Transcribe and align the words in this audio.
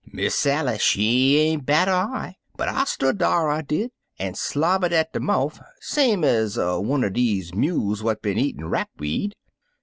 Miss 0.11 0.33
Sally, 0.33 0.79
she 0.79 1.37
ain't 1.37 1.67
bat 1.67 1.87
'er 1.87 1.91
eye, 1.91 2.35
but 2.57 2.67
I 2.67 2.85
stood 2.85 3.19
dar, 3.19 3.51
I 3.51 3.61
did, 3.61 3.91
an' 4.17 4.33
slobbered 4.33 4.91
at 4.93 5.13
de 5.13 5.19
mouf 5.19 5.59
same 5.79 6.23
ez 6.23 6.57
wunner 6.57 7.11
dese 7.11 7.53
mules 7.53 8.01
what 8.01 8.23
bin 8.23 8.39
eatin' 8.39 8.67
rack 8.67 8.89
weed. 8.97 9.35